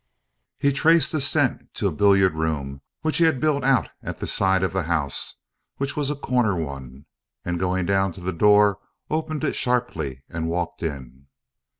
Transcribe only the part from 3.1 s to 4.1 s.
he had built out